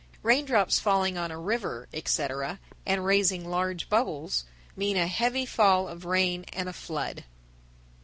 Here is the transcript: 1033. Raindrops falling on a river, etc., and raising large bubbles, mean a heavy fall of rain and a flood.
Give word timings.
1033. 0.23 0.55
Raindrops 0.55 0.79
falling 0.79 1.15
on 1.15 1.29
a 1.29 1.37
river, 1.37 1.87
etc., 1.93 2.59
and 2.87 3.05
raising 3.05 3.47
large 3.47 3.87
bubbles, 3.87 4.45
mean 4.75 4.97
a 4.97 5.05
heavy 5.05 5.45
fall 5.45 5.87
of 5.87 6.05
rain 6.05 6.43
and 6.51 6.67
a 6.67 6.73
flood. 6.73 7.23